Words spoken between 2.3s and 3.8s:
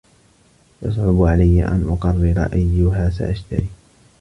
أيها سأشتري.